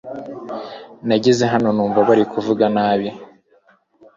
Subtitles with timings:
[1.07, 3.07] Nageze hano numva bari kuvuga nabi.